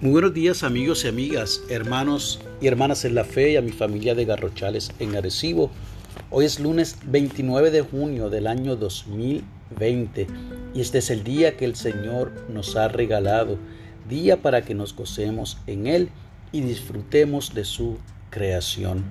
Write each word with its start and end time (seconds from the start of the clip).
Muy 0.00 0.12
buenos 0.12 0.32
días 0.32 0.62
amigos 0.62 1.04
y 1.04 1.08
amigas, 1.08 1.60
hermanos 1.68 2.38
y 2.60 2.68
hermanas 2.68 3.04
en 3.04 3.16
la 3.16 3.24
fe 3.24 3.50
y 3.50 3.56
a 3.56 3.62
mi 3.62 3.72
familia 3.72 4.14
de 4.14 4.26
Garrochales 4.26 4.92
en 5.00 5.16
Arecibo. 5.16 5.72
Hoy 6.30 6.44
es 6.44 6.60
lunes 6.60 6.98
29 7.06 7.72
de 7.72 7.80
junio 7.80 8.30
del 8.30 8.46
año 8.46 8.76
2020 8.76 10.28
y 10.72 10.80
este 10.80 10.98
es 10.98 11.10
el 11.10 11.24
día 11.24 11.56
que 11.56 11.64
el 11.64 11.74
Señor 11.74 12.30
nos 12.48 12.76
ha 12.76 12.86
regalado, 12.86 13.58
día 14.08 14.40
para 14.40 14.62
que 14.62 14.72
nos 14.72 14.94
gocemos 14.94 15.58
en 15.66 15.88
Él 15.88 16.10
y 16.52 16.60
disfrutemos 16.60 17.52
de 17.52 17.64
su 17.64 17.98
creación. 18.30 19.02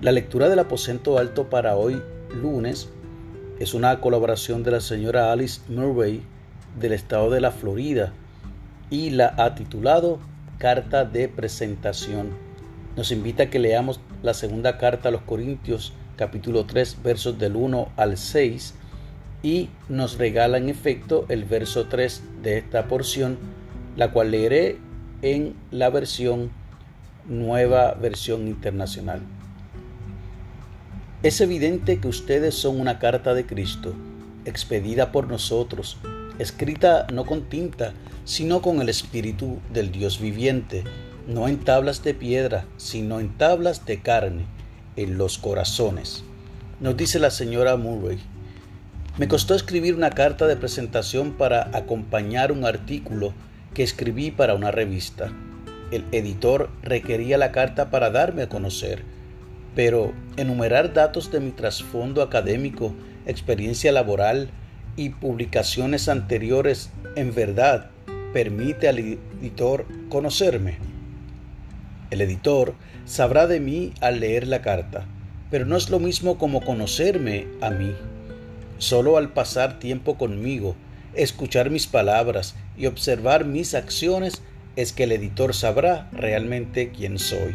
La 0.00 0.12
lectura 0.12 0.48
del 0.48 0.60
aposento 0.60 1.18
alto 1.18 1.50
para 1.50 1.74
hoy 1.74 2.00
lunes 2.40 2.88
es 3.58 3.74
una 3.74 4.00
colaboración 4.00 4.62
de 4.62 4.70
la 4.70 4.80
señora 4.80 5.32
Alice 5.32 5.60
Murray 5.68 6.22
del 6.78 6.92
estado 6.92 7.30
de 7.30 7.40
la 7.40 7.50
Florida 7.50 8.12
y 8.92 9.08
la 9.08 9.34
ha 9.38 9.54
titulado 9.54 10.18
Carta 10.58 11.06
de 11.06 11.26
Presentación. 11.26 12.28
Nos 12.94 13.10
invita 13.10 13.44
a 13.44 13.50
que 13.50 13.58
leamos 13.58 14.00
la 14.22 14.34
segunda 14.34 14.76
carta 14.76 15.08
a 15.08 15.12
los 15.12 15.22
Corintios 15.22 15.94
capítulo 16.16 16.66
3 16.66 16.98
versos 17.02 17.38
del 17.38 17.56
1 17.56 17.88
al 17.96 18.18
6 18.18 18.74
y 19.42 19.70
nos 19.88 20.18
regala 20.18 20.58
en 20.58 20.68
efecto 20.68 21.24
el 21.30 21.46
verso 21.46 21.86
3 21.86 22.22
de 22.42 22.58
esta 22.58 22.86
porción, 22.86 23.38
la 23.96 24.12
cual 24.12 24.30
leeré 24.30 24.76
en 25.22 25.54
la 25.70 25.88
versión 25.88 26.50
nueva 27.26 27.94
versión 27.94 28.46
internacional. 28.46 29.22
Es 31.22 31.40
evidente 31.40 31.98
que 31.98 32.08
ustedes 32.08 32.54
son 32.56 32.78
una 32.78 32.98
carta 32.98 33.32
de 33.32 33.46
Cristo, 33.46 33.94
expedida 34.44 35.12
por 35.12 35.28
nosotros, 35.28 35.96
escrita 36.38 37.06
no 37.10 37.24
con 37.24 37.48
tinta, 37.48 37.94
sino 38.24 38.62
con 38.62 38.80
el 38.80 38.88
Espíritu 38.88 39.58
del 39.72 39.90
Dios 39.90 40.20
viviente, 40.20 40.84
no 41.26 41.48
en 41.48 41.58
tablas 41.58 42.02
de 42.02 42.14
piedra, 42.14 42.64
sino 42.76 43.20
en 43.20 43.36
tablas 43.36 43.86
de 43.86 44.00
carne, 44.00 44.46
en 44.96 45.18
los 45.18 45.38
corazones. 45.38 46.24
Nos 46.80 46.96
dice 46.96 47.18
la 47.18 47.30
señora 47.30 47.76
Murray. 47.76 48.18
Me 49.18 49.28
costó 49.28 49.54
escribir 49.54 49.94
una 49.94 50.10
carta 50.10 50.46
de 50.46 50.56
presentación 50.56 51.32
para 51.32 51.70
acompañar 51.76 52.50
un 52.50 52.64
artículo 52.64 53.34
que 53.74 53.82
escribí 53.82 54.30
para 54.30 54.54
una 54.54 54.70
revista. 54.70 55.30
El 55.90 56.04
editor 56.12 56.70
requería 56.82 57.38
la 57.38 57.52
carta 57.52 57.90
para 57.90 58.10
darme 58.10 58.42
a 58.42 58.48
conocer, 58.48 59.04
pero 59.74 60.12
enumerar 60.36 60.92
datos 60.92 61.30
de 61.30 61.40
mi 61.40 61.50
trasfondo 61.50 62.22
académico, 62.22 62.94
experiencia 63.26 63.92
laboral 63.92 64.50
y 64.96 65.10
publicaciones 65.10 66.08
anteriores 66.08 66.90
en 67.16 67.34
verdad 67.34 67.90
permite 68.32 68.88
al 68.88 68.98
editor 68.98 69.86
conocerme. 70.08 70.78
El 72.10 72.20
editor 72.20 72.74
sabrá 73.04 73.46
de 73.46 73.60
mí 73.60 73.92
al 74.00 74.20
leer 74.20 74.46
la 74.46 74.62
carta, 74.62 75.06
pero 75.50 75.66
no 75.66 75.76
es 75.76 75.90
lo 75.90 75.98
mismo 75.98 76.38
como 76.38 76.62
conocerme 76.62 77.46
a 77.60 77.70
mí. 77.70 77.94
Solo 78.78 79.16
al 79.16 79.32
pasar 79.32 79.78
tiempo 79.78 80.18
conmigo, 80.18 80.76
escuchar 81.14 81.70
mis 81.70 81.86
palabras 81.86 82.54
y 82.76 82.86
observar 82.86 83.44
mis 83.44 83.74
acciones 83.74 84.42
es 84.76 84.92
que 84.92 85.04
el 85.04 85.12
editor 85.12 85.54
sabrá 85.54 86.08
realmente 86.12 86.90
quién 86.90 87.18
soy. 87.18 87.54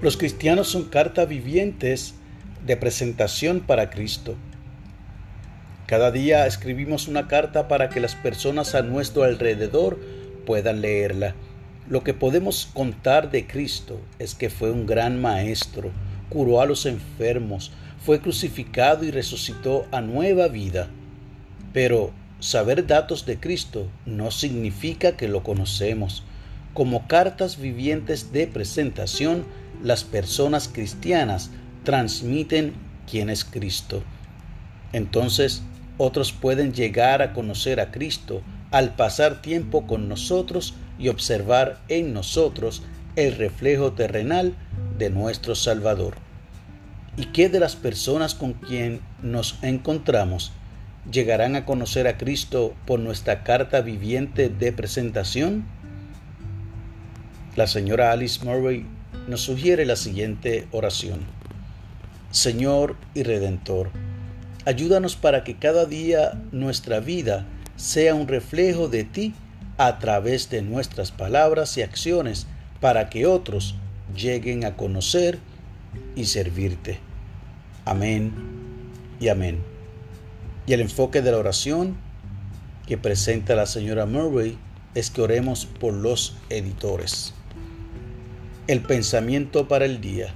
Los 0.00 0.16
cristianos 0.16 0.68
son 0.68 0.84
cartas 0.84 1.28
vivientes 1.28 2.14
de 2.66 2.76
presentación 2.76 3.60
para 3.60 3.90
Cristo. 3.90 4.36
Cada 5.92 6.10
día 6.10 6.46
escribimos 6.46 7.06
una 7.06 7.28
carta 7.28 7.68
para 7.68 7.90
que 7.90 8.00
las 8.00 8.14
personas 8.14 8.74
a 8.74 8.80
nuestro 8.80 9.24
alrededor 9.24 10.00
puedan 10.46 10.80
leerla. 10.80 11.34
Lo 11.86 12.02
que 12.02 12.14
podemos 12.14 12.70
contar 12.72 13.30
de 13.30 13.46
Cristo 13.46 14.00
es 14.18 14.34
que 14.34 14.48
fue 14.48 14.70
un 14.70 14.86
gran 14.86 15.20
maestro, 15.20 15.90
curó 16.30 16.62
a 16.62 16.64
los 16.64 16.86
enfermos, 16.86 17.72
fue 18.06 18.22
crucificado 18.22 19.04
y 19.04 19.10
resucitó 19.10 19.86
a 19.92 20.00
nueva 20.00 20.48
vida. 20.48 20.88
Pero 21.74 22.12
saber 22.40 22.86
datos 22.86 23.26
de 23.26 23.38
Cristo 23.38 23.86
no 24.06 24.30
significa 24.30 25.18
que 25.18 25.28
lo 25.28 25.42
conocemos. 25.42 26.24
Como 26.72 27.06
cartas 27.06 27.60
vivientes 27.60 28.32
de 28.32 28.46
presentación, 28.46 29.44
las 29.82 30.04
personas 30.04 30.70
cristianas 30.72 31.50
transmiten 31.84 32.72
quién 33.06 33.28
es 33.28 33.44
Cristo. 33.44 34.02
Entonces, 34.94 35.62
otros 35.98 36.32
pueden 36.32 36.72
llegar 36.72 37.22
a 37.22 37.32
conocer 37.32 37.80
a 37.80 37.90
Cristo 37.90 38.42
al 38.70 38.94
pasar 38.94 39.42
tiempo 39.42 39.86
con 39.86 40.08
nosotros 40.08 40.74
y 40.98 41.08
observar 41.08 41.80
en 41.88 42.12
nosotros 42.12 42.82
el 43.16 43.36
reflejo 43.36 43.92
terrenal 43.92 44.54
de 44.98 45.10
nuestro 45.10 45.54
Salvador. 45.54 46.14
¿Y 47.16 47.26
qué 47.26 47.48
de 47.48 47.60
las 47.60 47.76
personas 47.76 48.34
con 48.34 48.54
quien 48.54 49.00
nos 49.20 49.58
encontramos 49.62 50.52
llegarán 51.10 51.56
a 51.56 51.66
conocer 51.66 52.06
a 52.06 52.16
Cristo 52.16 52.74
por 52.86 53.00
nuestra 53.00 53.42
carta 53.44 53.82
viviente 53.82 54.48
de 54.48 54.72
presentación? 54.72 55.64
La 57.54 57.66
señora 57.66 58.12
Alice 58.12 58.42
Murray 58.42 58.86
nos 59.28 59.42
sugiere 59.42 59.84
la 59.84 59.96
siguiente 59.96 60.66
oración. 60.70 61.20
Señor 62.30 62.96
y 63.12 63.24
Redentor, 63.24 63.90
Ayúdanos 64.64 65.16
para 65.16 65.42
que 65.42 65.56
cada 65.56 65.86
día 65.86 66.40
nuestra 66.52 67.00
vida 67.00 67.46
sea 67.76 68.14
un 68.14 68.28
reflejo 68.28 68.88
de 68.88 69.02
ti 69.02 69.34
a 69.76 69.98
través 69.98 70.50
de 70.50 70.62
nuestras 70.62 71.10
palabras 71.10 71.76
y 71.76 71.82
acciones 71.82 72.46
para 72.80 73.10
que 73.10 73.26
otros 73.26 73.74
lleguen 74.16 74.64
a 74.64 74.76
conocer 74.76 75.38
y 76.14 76.26
servirte. 76.26 77.00
Amén 77.84 78.32
y 79.18 79.28
amén. 79.28 79.60
Y 80.66 80.74
el 80.74 80.80
enfoque 80.80 81.22
de 81.22 81.32
la 81.32 81.38
oración 81.38 81.96
que 82.86 82.96
presenta 82.98 83.56
la 83.56 83.66
señora 83.66 84.06
Murray 84.06 84.56
es 84.94 85.10
que 85.10 85.22
oremos 85.22 85.66
por 85.66 85.94
los 85.94 86.36
editores. 86.50 87.34
El 88.68 88.80
pensamiento 88.80 89.66
para 89.66 89.86
el 89.86 90.00
día. 90.00 90.32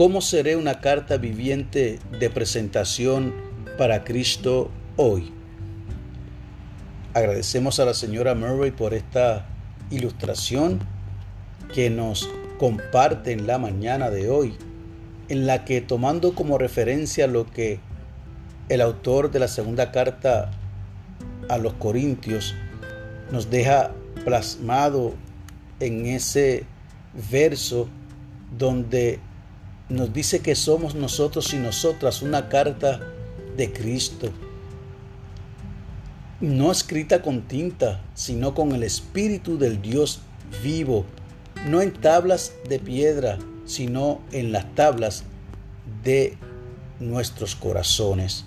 ¿Cómo 0.00 0.22
seré 0.22 0.56
una 0.56 0.80
carta 0.80 1.18
viviente 1.18 1.98
de 2.18 2.30
presentación 2.30 3.34
para 3.76 4.02
Cristo 4.02 4.70
hoy? 4.96 5.30
Agradecemos 7.12 7.78
a 7.80 7.84
la 7.84 7.92
señora 7.92 8.34
Murray 8.34 8.70
por 8.70 8.94
esta 8.94 9.46
ilustración 9.90 10.80
que 11.74 11.90
nos 11.90 12.30
comparte 12.58 13.32
en 13.32 13.46
la 13.46 13.58
mañana 13.58 14.08
de 14.08 14.30
hoy, 14.30 14.56
en 15.28 15.46
la 15.46 15.66
que 15.66 15.82
tomando 15.82 16.34
como 16.34 16.56
referencia 16.56 17.26
lo 17.26 17.44
que 17.44 17.78
el 18.70 18.80
autor 18.80 19.30
de 19.30 19.40
la 19.40 19.48
segunda 19.48 19.92
carta 19.92 20.50
a 21.50 21.58
los 21.58 21.74
Corintios 21.74 22.54
nos 23.30 23.50
deja 23.50 23.90
plasmado 24.24 25.12
en 25.78 26.06
ese 26.06 26.64
verso 27.30 27.86
donde 28.56 29.20
nos 29.90 30.12
dice 30.12 30.40
que 30.40 30.54
somos 30.54 30.94
nosotros 30.94 31.52
y 31.52 31.56
nosotras 31.56 32.22
una 32.22 32.48
carta 32.48 33.00
de 33.56 33.72
Cristo, 33.72 34.30
no 36.40 36.72
escrita 36.72 37.20
con 37.20 37.42
tinta, 37.42 38.00
sino 38.14 38.54
con 38.54 38.72
el 38.72 38.82
Espíritu 38.82 39.58
del 39.58 39.82
Dios 39.82 40.20
vivo, 40.62 41.04
no 41.66 41.82
en 41.82 41.92
tablas 41.92 42.54
de 42.68 42.78
piedra, 42.78 43.38
sino 43.66 44.20
en 44.32 44.52
las 44.52 44.74
tablas 44.74 45.24
de 46.02 46.38
nuestros 46.98 47.54
corazones. 47.56 48.44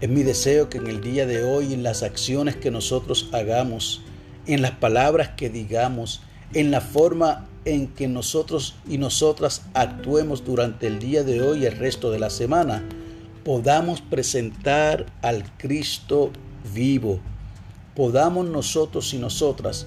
Es 0.00 0.08
mi 0.08 0.22
deseo 0.22 0.68
que 0.70 0.78
en 0.78 0.86
el 0.86 1.00
día 1.00 1.26
de 1.26 1.44
hoy, 1.44 1.74
en 1.74 1.82
las 1.82 2.02
acciones 2.02 2.56
que 2.56 2.70
nosotros 2.70 3.28
hagamos, 3.32 4.02
en 4.46 4.62
las 4.62 4.72
palabras 4.72 5.30
que 5.36 5.50
digamos, 5.50 6.22
en 6.54 6.70
la 6.70 6.80
forma 6.80 7.46
en 7.64 7.88
que 7.88 8.08
nosotros 8.08 8.76
y 8.88 8.98
nosotras 8.98 9.62
actuemos 9.74 10.44
durante 10.44 10.86
el 10.86 10.98
día 11.00 11.24
de 11.24 11.42
hoy 11.42 11.62
y 11.62 11.66
el 11.66 11.76
resto 11.76 12.10
de 12.10 12.18
la 12.18 12.30
semana, 12.30 12.84
podamos 13.44 14.00
presentar 14.00 15.06
al 15.22 15.44
Cristo 15.56 16.30
vivo, 16.72 17.20
podamos 17.94 18.46
nosotros 18.46 19.12
y 19.14 19.18
nosotras 19.18 19.86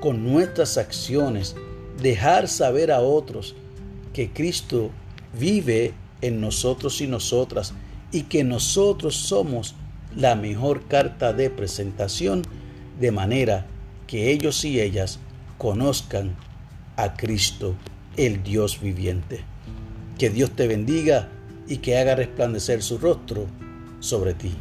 con 0.00 0.24
nuestras 0.24 0.78
acciones 0.78 1.54
dejar 2.00 2.48
saber 2.48 2.92
a 2.92 3.00
otros 3.00 3.54
que 4.12 4.30
Cristo 4.30 4.90
vive 5.38 5.92
en 6.22 6.40
nosotros 6.40 7.00
y 7.00 7.06
nosotras 7.06 7.74
y 8.12 8.22
que 8.22 8.44
nosotros 8.44 9.16
somos 9.16 9.74
la 10.16 10.34
mejor 10.34 10.86
carta 10.86 11.32
de 11.32 11.50
presentación 11.50 12.42
de 12.98 13.12
manera 13.12 13.66
que 14.06 14.30
ellos 14.30 14.64
y 14.64 14.80
ellas 14.80 15.18
conozcan 15.58 16.36
a 16.96 17.14
Cristo, 17.14 17.74
el 18.16 18.42
Dios 18.42 18.80
viviente. 18.80 19.44
Que 20.16 20.30
Dios 20.30 20.52
te 20.52 20.66
bendiga 20.66 21.28
y 21.66 21.78
que 21.78 21.98
haga 21.98 22.14
resplandecer 22.14 22.82
su 22.82 22.98
rostro 22.98 23.46
sobre 24.00 24.34
ti. 24.34 24.52